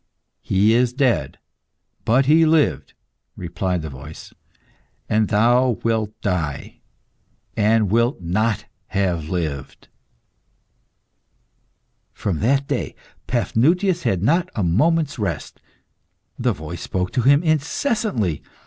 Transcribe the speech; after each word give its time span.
"He 0.41 0.73
is 0.73 0.93
dead, 0.93 1.37
but 2.05 2.25
he 2.25 2.43
lived," 2.43 2.95
replied 3.35 3.83
the 3.83 3.89
voice; 3.91 4.33
"and 5.07 5.27
thou 5.27 5.77
wilt 5.83 6.19
die, 6.21 6.79
and 7.55 7.91
wilt 7.91 8.19
not 8.19 8.65
have 8.87 9.29
lived." 9.29 9.89
From 12.13 12.39
that 12.39 12.67
day, 12.67 12.95
Paphnutius 13.27 14.01
had 14.01 14.23
not 14.23 14.49
a 14.55 14.63
moment's 14.63 15.19
rest. 15.19 15.61
The 16.39 16.51
voice 16.53 16.81
spoke 16.81 17.11
to 17.11 17.21
him 17.21 17.43
incessantly. 17.43 18.41